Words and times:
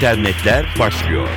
internetler 0.00 0.66
başlıyor. 0.78 1.28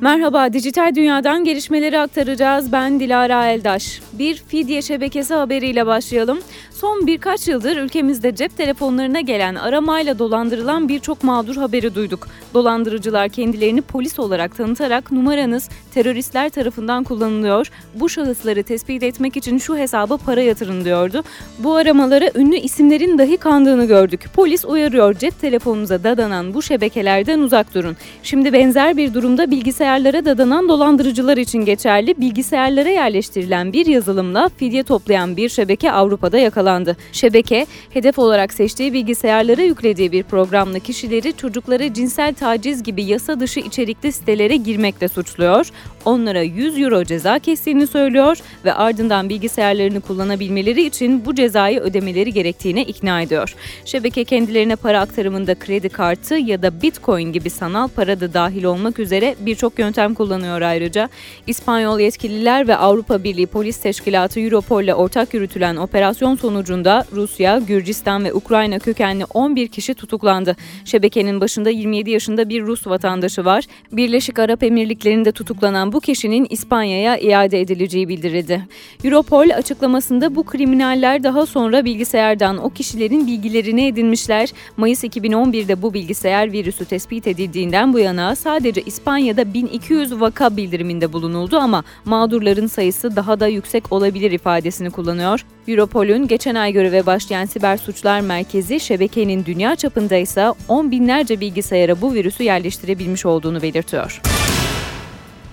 Merhaba, 0.00 0.52
dijital 0.52 0.94
dünyadan 0.94 1.44
gelişmeleri 1.44 1.98
aktaracağız. 1.98 2.72
Ben 2.72 3.00
Dilara 3.00 3.46
Eldaş. 3.50 4.00
Bir 4.12 4.36
fidye 4.36 4.82
şebekesi 4.82 5.34
haberiyle 5.34 5.86
başlayalım. 5.86 6.38
Son 6.80 7.06
birkaç 7.06 7.48
yıldır 7.48 7.76
ülkemizde 7.76 8.34
cep 8.34 8.56
telefonlarına 8.56 9.20
gelen 9.20 9.54
aramayla 9.54 10.18
dolandırılan 10.18 10.88
birçok 10.88 11.24
mağdur 11.24 11.56
haberi 11.56 11.94
duyduk. 11.94 12.28
Dolandırıcılar 12.54 13.28
kendilerini 13.28 13.82
polis 13.82 14.18
olarak 14.18 14.56
tanıtarak 14.56 15.12
numaranız 15.12 15.68
teröristler 15.94 16.48
tarafından 16.48 17.04
kullanılıyor. 17.04 17.70
Bu 17.94 18.08
şahısları 18.08 18.62
tespit 18.62 19.02
etmek 19.02 19.36
için 19.36 19.58
şu 19.58 19.76
hesaba 19.76 20.16
para 20.16 20.42
yatırın 20.42 20.84
diyordu. 20.84 21.22
Bu 21.58 21.74
aramalara 21.74 22.30
ünlü 22.34 22.56
isimlerin 22.56 23.18
dahi 23.18 23.36
kandığını 23.36 23.84
gördük. 23.84 24.20
Polis 24.34 24.64
uyarıyor 24.64 25.14
cep 25.14 25.40
telefonunuza 25.40 26.04
dadanan 26.04 26.54
bu 26.54 26.62
şebekelerden 26.62 27.38
uzak 27.38 27.74
durun. 27.74 27.96
Şimdi 28.22 28.52
benzer 28.52 28.96
bir 28.96 29.14
durumda 29.14 29.50
bilgisayarlara 29.50 30.24
dadanan 30.24 30.68
dolandırıcılar 30.68 31.36
için 31.36 31.58
geçerli. 31.64 32.20
Bilgisayarlara 32.20 32.88
yerleştirilen 32.88 33.72
bir 33.72 33.86
yazılımla 33.86 34.50
fidye 34.56 34.82
toplayan 34.82 35.36
bir 35.36 35.48
şebeke 35.48 35.92
Avrupa'da 35.92 36.38
yakalandı 36.38 36.69
yakalandı. 36.70 36.96
Şebeke, 37.12 37.66
hedef 37.90 38.18
olarak 38.18 38.52
seçtiği 38.52 38.92
bilgisayarlara 38.92 39.62
yüklediği 39.62 40.12
bir 40.12 40.22
programla 40.22 40.78
kişileri 40.78 41.36
çocuklara 41.36 41.94
cinsel 41.94 42.34
taciz 42.34 42.82
gibi 42.82 43.04
yasa 43.04 43.40
dışı 43.40 43.60
içerikli 43.60 44.12
sitelere 44.12 44.56
girmekle 44.56 45.08
suçluyor. 45.08 45.70
Onlara 46.04 46.42
100 46.42 46.78
euro 46.78 47.04
ceza 47.04 47.38
kestiğini 47.38 47.86
söylüyor 47.86 48.38
ve 48.64 48.72
ardından 48.72 49.28
bilgisayarlarını 49.28 50.00
kullanabilmeleri 50.00 50.86
için 50.86 51.24
bu 51.24 51.34
cezayı 51.34 51.80
ödemeleri 51.80 52.32
gerektiğine 52.32 52.82
ikna 52.82 53.22
ediyor. 53.22 53.54
Şebeke 53.84 54.24
kendilerine 54.24 54.76
para 54.76 55.00
aktarımında 55.00 55.54
kredi 55.54 55.88
kartı 55.88 56.34
ya 56.34 56.62
da 56.62 56.82
bitcoin 56.82 57.32
gibi 57.32 57.50
sanal 57.50 57.88
para 57.88 58.20
da 58.20 58.34
dahil 58.34 58.64
olmak 58.64 58.98
üzere 58.98 59.34
birçok 59.40 59.78
yöntem 59.78 60.14
kullanıyor 60.14 60.60
ayrıca. 60.60 61.08
İspanyol 61.46 62.00
yetkililer 62.00 62.68
ve 62.68 62.76
Avrupa 62.76 63.24
Birliği 63.24 63.46
Polis 63.46 63.76
Teşkilatı 63.76 64.40
Europol 64.40 64.82
ile 64.82 64.94
ortak 64.94 65.34
yürütülen 65.34 65.76
operasyon 65.76 66.36
sonucu 66.36 66.59
sonucunda 66.60 67.04
Rusya, 67.12 67.58
Gürcistan 67.58 68.24
ve 68.24 68.34
Ukrayna 68.34 68.78
kökenli 68.78 69.24
11 69.24 69.68
kişi 69.68 69.94
tutuklandı. 69.94 70.56
Şebekenin 70.84 71.40
başında 71.40 71.70
27 71.70 72.10
yaşında 72.10 72.48
bir 72.48 72.62
Rus 72.62 72.86
vatandaşı 72.86 73.44
var. 73.44 73.64
Birleşik 73.92 74.38
Arap 74.38 74.62
Emirlikleri'nde 74.62 75.32
tutuklanan 75.32 75.92
bu 75.92 76.00
kişinin 76.00 76.46
İspanya'ya 76.50 77.18
iade 77.18 77.60
edileceği 77.60 78.08
bildirildi. 78.08 78.62
Europol 79.04 79.50
açıklamasında 79.50 80.34
bu 80.36 80.42
kriminaller 80.42 81.22
daha 81.22 81.46
sonra 81.46 81.84
bilgisayardan 81.84 82.64
o 82.64 82.70
kişilerin 82.70 83.26
bilgilerini 83.26 83.86
edinmişler. 83.86 84.48
Mayıs 84.76 85.04
2011'de 85.04 85.82
bu 85.82 85.94
bilgisayar 85.94 86.52
virüsü 86.52 86.84
tespit 86.84 87.26
edildiğinden 87.26 87.92
bu 87.92 87.98
yana 87.98 88.36
sadece 88.36 88.82
İspanya'da 88.82 89.54
1200 89.54 90.20
vaka 90.20 90.56
bildiriminde 90.56 91.12
bulunuldu 91.12 91.56
ama 91.56 91.84
mağdurların 92.04 92.66
sayısı 92.66 93.16
daha 93.16 93.40
da 93.40 93.46
yüksek 93.46 93.92
olabilir 93.92 94.30
ifadesini 94.30 94.90
kullanıyor. 94.90 95.44
Europol'ün 95.70 96.26
geçen 96.26 96.54
ay 96.54 96.72
göreve 96.72 97.06
başlayan 97.06 97.44
Siber 97.44 97.76
Suçlar 97.76 98.20
Merkezi 98.20 98.80
şebekenin 98.80 99.44
dünya 99.44 99.76
çapında 99.76 100.16
ise 100.16 100.52
10 100.68 100.90
binlerce 100.90 101.40
bilgisayara 101.40 102.00
bu 102.00 102.14
virüsü 102.14 102.42
yerleştirebilmiş 102.42 103.26
olduğunu 103.26 103.62
belirtiyor. 103.62 104.20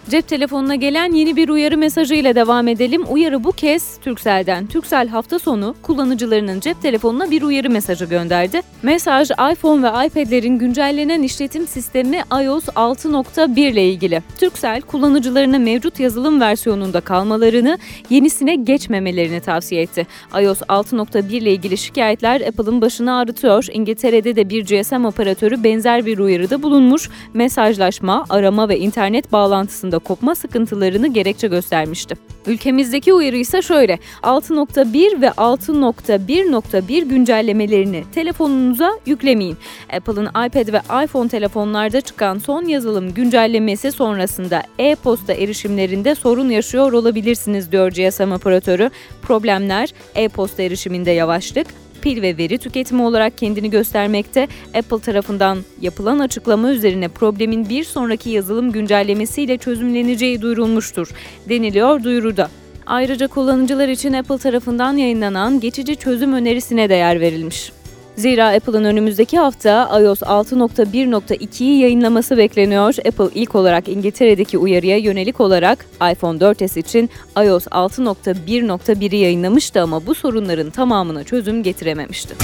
Cep 0.09 0.27
telefonuna 0.27 0.75
gelen 0.75 1.11
yeni 1.11 1.35
bir 1.35 1.49
uyarı 1.49 1.77
mesajı 1.77 2.13
ile 2.13 2.35
devam 2.35 2.67
edelim. 2.67 3.03
Uyarı 3.09 3.43
bu 3.43 3.51
kez 3.51 3.97
Turkcell'den. 3.97 4.67
Turkcell 4.67 5.07
hafta 5.07 5.39
sonu 5.39 5.75
kullanıcılarının 5.81 6.59
cep 6.59 6.81
telefonuna 6.81 7.31
bir 7.31 7.41
uyarı 7.41 7.69
mesajı 7.69 8.05
gönderdi. 8.05 8.61
Mesaj 8.83 9.31
iPhone 9.31 9.83
ve 9.83 10.05
iPad'lerin 10.07 10.59
güncellenen 10.59 11.21
işletim 11.21 11.67
sistemi 11.67 12.17
iOS 12.43 12.67
6.1 12.67 13.59
ile 13.59 13.89
ilgili. 13.89 14.21
Turkcell 14.39 14.81
kullanıcılarına 14.81 15.59
mevcut 15.59 15.99
yazılım 15.99 16.41
versiyonunda 16.41 17.01
kalmalarını, 17.01 17.77
yenisine 18.09 18.55
geçmemelerini 18.55 19.39
tavsiye 19.39 19.81
etti. 19.81 20.07
iOS 20.41 20.61
6.1 20.61 21.35
ile 21.35 21.51
ilgili 21.51 21.77
şikayetler 21.77 22.41
Apple'ın 22.41 22.81
başını 22.81 23.17
ağrıtıyor. 23.17 23.65
İngiltere'de 23.71 24.35
de 24.35 24.49
bir 24.49 24.65
GSM 24.65 25.05
operatörü 25.05 25.63
benzer 25.63 26.05
bir 26.05 26.17
uyarıda 26.17 26.63
bulunmuş. 26.63 27.09
Mesajlaşma, 27.33 28.25
arama 28.29 28.69
ve 28.69 28.79
internet 28.79 29.31
bağlantısında 29.31 29.96
arasında 29.97 29.99
kopma 29.99 30.35
sıkıntılarını 30.35 31.07
gerekçe 31.07 31.47
göstermişti. 31.47 32.15
Ülkemizdeki 32.47 33.13
uyarı 33.13 33.37
ise 33.37 33.61
şöyle. 33.61 33.99
6.1 34.23 35.21
ve 35.21 35.27
6.1.1 35.27 37.07
güncellemelerini 37.09 38.03
telefonunuza 38.13 38.99
yüklemeyin. 39.05 39.57
Apple'ın 39.93 40.25
iPad 40.25 40.73
ve 40.73 40.81
iPhone 41.03 41.29
telefonlarda 41.29 42.01
çıkan 42.01 42.39
son 42.39 42.65
yazılım 42.65 43.13
güncellemesi 43.13 43.91
sonrasında 43.91 44.63
e-posta 44.79 45.33
erişimlerinde 45.33 46.15
sorun 46.15 46.49
yaşıyor 46.49 46.91
olabilirsiniz 46.93 47.71
diyor 47.71 47.91
GSM 47.91 48.31
operatörü. 48.31 48.89
Problemler 49.21 49.93
e-posta 50.15 50.63
erişiminde 50.63 51.11
yavaşlık, 51.11 51.67
pil 52.01 52.21
ve 52.21 52.37
veri 52.37 52.57
tüketimi 52.57 53.01
olarak 53.01 53.37
kendini 53.37 53.69
göstermekte. 53.69 54.47
Apple 54.77 54.99
tarafından 54.99 55.57
yapılan 55.81 56.19
açıklama 56.19 56.71
üzerine 56.71 57.07
problemin 57.07 57.69
bir 57.69 57.83
sonraki 57.83 58.29
yazılım 58.29 58.71
güncellemesiyle 58.71 59.57
çözümleneceği 59.57 60.41
duyurulmuştur 60.41 61.09
deniliyor 61.49 62.03
duyuruda. 62.03 62.49
Ayrıca 62.85 63.27
kullanıcılar 63.27 63.87
için 63.87 64.13
Apple 64.13 64.37
tarafından 64.37 64.97
yayınlanan 64.97 65.59
geçici 65.59 65.95
çözüm 65.95 66.33
önerisine 66.33 66.89
değer 66.89 67.19
verilmiş. 67.19 67.71
Zira 68.17 68.47
Apple'ın 68.49 68.83
önümüzdeki 68.83 69.37
hafta 69.37 69.99
iOS 70.01 70.21
6.1.2'yi 70.21 71.79
yayınlaması 71.79 72.37
bekleniyor. 72.37 72.95
Apple 73.07 73.29
ilk 73.35 73.55
olarak 73.55 73.87
İngiltere'deki 73.87 74.57
uyarıya 74.57 74.97
yönelik 74.97 75.41
olarak 75.41 75.85
iPhone 76.11 76.37
4S 76.37 76.79
için 76.79 77.09
iOS 77.45 77.67
6.1.1'i 77.67 79.17
yayınlamıştı 79.17 79.81
ama 79.81 80.05
bu 80.05 80.15
sorunların 80.15 80.69
tamamına 80.69 81.23
çözüm 81.23 81.63
getirememişti. 81.63 82.35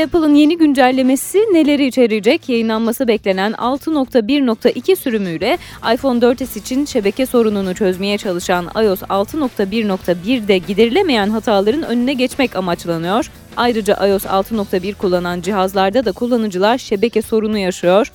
Apple'ın 0.00 0.34
yeni 0.34 0.58
güncellemesi 0.58 1.38
neleri 1.38 1.86
içerecek? 1.86 2.48
Yayınlanması 2.48 3.08
beklenen 3.08 3.52
6.1.2 3.52 4.96
sürümüyle 4.96 5.58
iPhone 5.94 6.18
4S 6.18 6.58
için 6.58 6.84
şebeke 6.84 7.26
sorununu 7.26 7.74
çözmeye 7.74 8.18
çalışan 8.18 8.64
iOS 8.64 9.02
6.1.1'de 9.02 10.58
giderilemeyen 10.58 11.30
hataların 11.30 11.82
önüne 11.82 12.14
geçmek 12.14 12.56
amaçlanıyor. 12.56 13.30
Ayrıca 13.56 14.06
iOS 14.06 14.24
6.1 14.24 14.94
kullanan 14.94 15.40
cihazlarda 15.40 16.04
da 16.04 16.12
kullanıcılar 16.12 16.78
şebeke 16.78 17.22
sorunu 17.22 17.58
yaşıyor. 17.58 18.12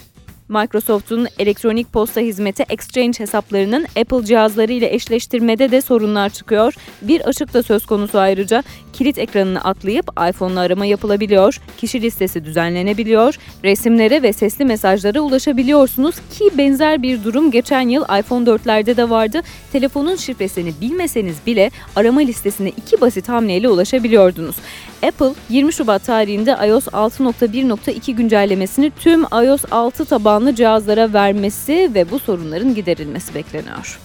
Microsoft'un 0.49 1.27
elektronik 1.39 1.93
posta 1.93 2.21
hizmeti 2.21 2.65
Exchange 2.69 3.19
hesaplarının 3.19 3.83
Apple 3.83 4.25
cihazları 4.25 4.73
ile 4.73 4.93
eşleştirmede 4.93 5.71
de 5.71 5.81
sorunlar 5.81 6.29
çıkıyor. 6.29 6.73
Bir 7.01 7.21
açık 7.21 7.53
da 7.53 7.63
söz 7.63 7.85
konusu 7.85 8.19
ayrıca 8.19 8.63
kilit 8.93 9.17
ekranını 9.17 9.61
atlayıp 9.61 10.05
iPhone'la 10.29 10.59
arama 10.59 10.85
yapılabiliyor, 10.85 11.61
kişi 11.77 12.01
listesi 12.01 12.45
düzenlenebiliyor, 12.45 13.37
resimlere 13.63 14.23
ve 14.23 14.33
sesli 14.33 14.65
mesajlara 14.65 15.19
ulaşabiliyorsunuz 15.19 16.15
ki 16.15 16.49
benzer 16.57 17.01
bir 17.01 17.23
durum 17.23 17.51
geçen 17.51 17.89
yıl 17.89 18.03
iPhone 18.03 18.49
4'lerde 18.49 18.97
de 18.97 19.09
vardı. 19.09 19.41
Telefonun 19.71 20.15
şifresini 20.15 20.73
bilmeseniz 20.81 21.37
bile 21.45 21.71
arama 21.95 22.19
listesine 22.19 22.69
iki 22.69 23.01
basit 23.01 23.29
hamleyle 23.29 23.69
ulaşabiliyordunuz. 23.69 24.55
Apple 25.03 25.33
20 25.49 25.73
Şubat 25.73 26.05
tarihinde 26.05 26.51
iOS 26.67 26.87
6.1.2 26.87 28.11
güncellemesini 28.11 28.91
tüm 28.99 29.23
iOS 29.23 29.65
6 29.71 30.05
tabanlı 30.05 30.55
cihazlara 30.55 31.13
vermesi 31.13 31.91
ve 31.95 32.11
bu 32.11 32.19
sorunların 32.19 32.75
giderilmesi 32.75 33.35
bekleniyor. 33.35 33.99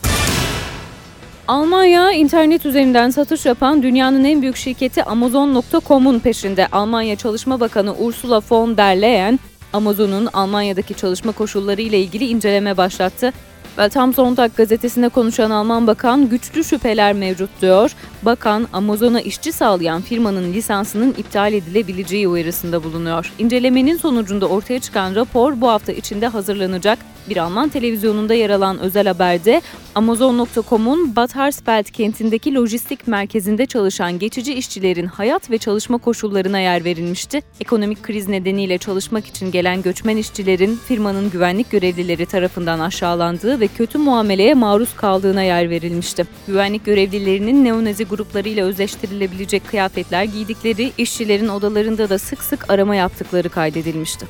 Almanya 1.48 2.12
internet 2.12 2.66
üzerinden 2.66 3.10
satış 3.10 3.46
yapan 3.46 3.82
dünyanın 3.82 4.24
en 4.24 4.42
büyük 4.42 4.56
şirketi 4.56 5.04
Amazon.com'un 5.04 6.18
peşinde. 6.18 6.66
Almanya 6.66 7.16
Çalışma 7.16 7.60
Bakanı 7.60 7.94
Ursula 7.98 8.42
von 8.50 8.76
der 8.76 9.02
Leyen, 9.02 9.38
Amazon'un 9.72 10.28
Almanya'daki 10.32 10.94
çalışma 10.94 11.32
koşulları 11.32 11.82
ile 11.82 12.00
ilgili 12.00 12.26
inceleme 12.26 12.76
başlattı. 12.76 13.32
Welt 13.76 13.96
am 13.96 14.14
Sonntag 14.14 14.56
gazetesinde 14.56 15.08
konuşan 15.08 15.50
Alman 15.50 15.86
bakan 15.86 16.28
güçlü 16.28 16.64
şüpheler 16.64 17.12
mevcut 17.12 17.50
diyor. 17.60 17.94
Bakan 18.22 18.68
Amazon'a 18.72 19.20
işçi 19.20 19.52
sağlayan 19.52 20.02
firmanın 20.02 20.52
lisansının 20.52 21.14
iptal 21.18 21.52
edilebileceği 21.52 22.28
uyarısında 22.28 22.84
bulunuyor. 22.84 23.32
İncelemenin 23.38 23.96
sonucunda 23.96 24.46
ortaya 24.46 24.80
çıkan 24.80 25.14
rapor 25.14 25.60
bu 25.60 25.68
hafta 25.68 25.92
içinde 25.92 26.26
hazırlanacak. 26.26 26.98
Bir 27.28 27.36
Alman 27.36 27.68
televizyonunda 27.68 28.34
yer 28.34 28.50
alan 28.50 28.78
özel 28.78 29.06
haberde 29.06 29.62
Amazon.com'un 29.94 31.16
Bad 31.16 31.34
Hersfeld 31.34 31.84
kentindeki 31.84 32.54
lojistik 32.54 33.06
merkezinde 33.06 33.66
çalışan 33.66 34.18
geçici 34.18 34.54
işçilerin 34.54 35.06
hayat 35.06 35.50
ve 35.50 35.58
çalışma 35.58 35.98
koşullarına 35.98 36.58
yer 36.58 36.84
verilmişti. 36.84 37.42
Ekonomik 37.60 38.02
kriz 38.02 38.28
nedeniyle 38.28 38.78
çalışmak 38.78 39.26
için 39.26 39.50
gelen 39.50 39.82
göçmen 39.82 40.16
işçilerin 40.16 40.78
firmanın 40.88 41.30
güvenlik 41.30 41.70
görevlileri 41.70 42.26
tarafından 42.26 42.80
aşağılandığı 42.80 43.60
ve 43.62 43.68
kötü 43.68 43.98
muameleye 43.98 44.54
maruz 44.54 44.96
kaldığına 44.96 45.42
yer 45.42 45.70
verilmişti. 45.70 46.24
Güvenlik 46.46 46.84
görevlilerinin 46.84 47.64
neonazi 47.64 48.04
gruplarıyla 48.04 48.66
özleştirilebilecek 48.66 49.66
kıyafetler 49.66 50.24
giydikleri, 50.24 50.92
işçilerin 50.98 51.48
odalarında 51.48 52.08
da 52.10 52.18
sık 52.18 52.42
sık 52.42 52.70
arama 52.70 52.94
yaptıkları 52.94 53.48
kaydedilmişti. 53.48 54.26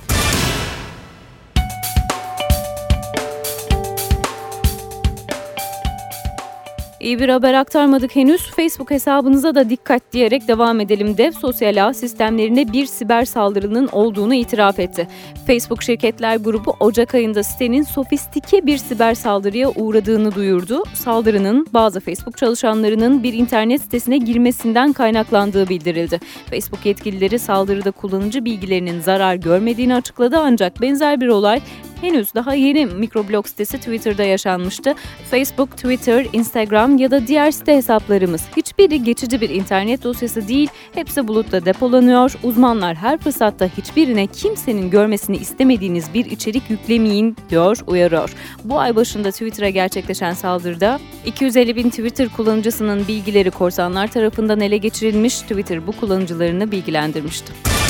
İyi 7.02 7.18
bir 7.18 7.28
haber 7.28 7.54
aktarmadık 7.54 8.16
henüz. 8.16 8.42
Facebook 8.42 8.90
hesabınıza 8.90 9.54
da 9.54 9.70
dikkat 9.70 10.12
diyerek 10.12 10.48
devam 10.48 10.80
edelim. 10.80 11.18
Dev 11.18 11.32
Sosyal 11.32 11.86
Ağ 11.86 11.94
sistemlerinde 11.94 12.72
bir 12.72 12.86
siber 12.86 13.24
saldırının 13.24 13.86
olduğunu 13.86 14.34
itiraf 14.34 14.78
etti. 14.78 15.08
Facebook 15.46 15.82
şirketler 15.82 16.36
grubu 16.36 16.76
Ocak 16.80 17.14
ayında 17.14 17.42
sitenin 17.42 17.82
sofistike 17.82 18.66
bir 18.66 18.78
siber 18.78 19.14
saldırıya 19.14 19.70
uğradığını 19.70 20.34
duyurdu. 20.34 20.82
Saldırının 20.94 21.66
bazı 21.72 22.00
Facebook 22.00 22.36
çalışanlarının 22.36 23.22
bir 23.22 23.32
internet 23.32 23.82
sitesine 23.82 24.18
girmesinden 24.18 24.92
kaynaklandığı 24.92 25.68
bildirildi. 25.68 26.20
Facebook 26.50 26.86
yetkilileri 26.86 27.38
saldırıda 27.38 27.90
kullanıcı 27.90 28.44
bilgilerinin 28.44 29.00
zarar 29.00 29.34
görmediğini 29.34 29.94
açıkladı 29.94 30.38
ancak 30.38 30.80
benzer 30.80 31.20
bir 31.20 31.28
olay 31.28 31.60
henüz 32.02 32.34
daha 32.34 32.54
yeni 32.54 32.86
mikroblog 32.86 33.46
sitesi 33.46 33.78
Twitter'da 33.78 34.22
yaşanmıştı. 34.22 34.94
Facebook, 35.30 35.76
Twitter, 35.76 36.26
Instagram 36.32 36.98
ya 36.98 37.10
da 37.10 37.26
diğer 37.26 37.50
site 37.50 37.76
hesaplarımız 37.76 38.42
hiçbiri 38.56 39.04
geçici 39.04 39.40
bir 39.40 39.50
internet 39.50 40.04
dosyası 40.04 40.48
değil, 40.48 40.68
hepsi 40.94 41.28
bulutta 41.28 41.64
depolanıyor. 41.64 42.34
Uzmanlar 42.42 42.96
her 42.96 43.18
fırsatta 43.18 43.66
hiçbirine 43.78 44.26
kimsenin 44.26 44.90
görmesini 44.90 45.36
istemediğiniz 45.36 46.14
bir 46.14 46.24
içerik 46.24 46.70
yüklemeyin 46.70 47.36
diyor, 47.50 47.78
uyarıyor. 47.86 48.34
Bu 48.64 48.78
ay 48.78 48.96
başında 48.96 49.30
Twitter'a 49.30 49.70
gerçekleşen 49.70 50.32
saldırıda 50.32 51.00
250 51.26 51.76
bin 51.76 51.90
Twitter 51.90 52.28
kullanıcısının 52.28 53.08
bilgileri 53.08 53.50
korsanlar 53.50 54.06
tarafından 54.10 54.60
ele 54.60 54.76
geçirilmiş, 54.76 55.40
Twitter 55.40 55.86
bu 55.86 55.92
kullanıcılarını 55.92 56.72
bilgilendirmişti. 56.72 57.81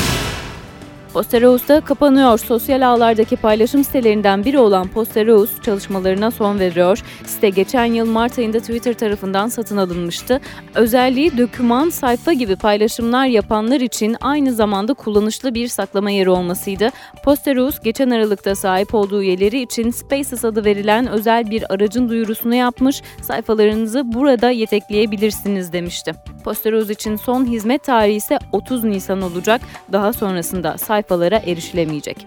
Postereus 1.12 1.69
da 1.69 1.81
kapanıyor. 1.81 2.38
Sosyal 2.38 2.88
ağlardaki 2.88 3.37
paylaşım 3.37 3.85
sitelerinden 3.85 4.44
biri 4.44 4.59
olan 4.59 4.88
Postereus 4.88 5.62
çalışmalarına 5.62 6.31
son 6.31 6.59
veriyor. 6.59 7.03
Site 7.26 7.49
geçen 7.49 7.85
yıl 7.85 8.06
Mart 8.06 8.38
ayında 8.38 8.61
Twitter 8.61 8.94
tarafından 8.94 9.49
satın 9.49 9.76
alınmıştı. 9.76 10.41
Özelliği 10.75 11.38
doküman, 11.38 11.91
sayfa 11.91 12.32
gibi 12.32 12.56
paylaşımlar 12.56 13.26
yapanlar 13.26 13.81
için 13.81 14.17
aynı 14.20 14.53
zamanda 14.53 14.94
kullanışlı 14.94 15.55
bir 15.55 15.69
saklama 15.69 16.11
yeri 16.11 16.31
olmasıydı. 16.31 16.91
Postereus 17.25 17.81
geçen 17.81 18.11
Aralık'ta 18.11 18.55
sahip 18.55 18.94
olduğu 18.94 19.23
üyeleri 19.23 19.61
için 19.61 19.91
Spaces 19.91 20.44
adı 20.44 20.64
verilen 20.64 21.06
özel 21.06 21.50
bir 21.50 21.75
aracın 21.75 22.09
duyurusunu 22.09 22.55
yapmış. 22.55 23.03
Sayfalarınızı 23.23 24.12
burada 24.12 24.50
yetekleyebilirsiniz 24.50 25.73
demişti. 25.73 26.12
Postereus 26.44 26.90
için 26.90 27.16
son 27.16 27.46
hizmet 27.46 27.84
tarihi 27.84 28.16
ise 28.16 28.38
30 28.52 28.84
Nisan 28.84 29.22
olacak. 29.22 29.60
Daha 29.92 30.12
sonrasında 30.12 30.78
sayfa 30.78 31.12
sayfalara 31.12 31.36
erişilemeyecek. 31.36 32.26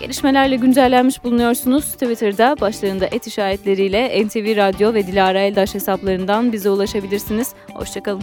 Gelişmelerle 0.00 0.56
güncellenmiş 0.56 1.24
bulunuyorsunuz. 1.24 1.84
Twitter'da 1.84 2.56
başlarında 2.60 3.06
et 3.06 3.26
işaretleriyle 3.26 4.26
NTV 4.26 4.56
Radyo 4.56 4.94
ve 4.94 5.06
Dilara 5.06 5.40
Eldaş 5.40 5.74
hesaplarından 5.74 6.52
bize 6.52 6.70
ulaşabilirsiniz. 6.70 7.54
Hoşçakalın. 7.74 8.22